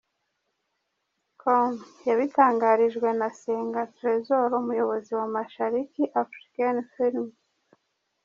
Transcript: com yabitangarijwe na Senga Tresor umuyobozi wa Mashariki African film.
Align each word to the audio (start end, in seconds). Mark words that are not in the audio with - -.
com 1.41 1.71
yabitangarijwe 2.07 3.09
na 3.19 3.27
Senga 3.41 3.81
Tresor 3.95 4.49
umuyobozi 4.61 5.11
wa 5.19 5.27
Mashariki 5.35 6.03
African 6.23 6.77
film. 6.93 7.27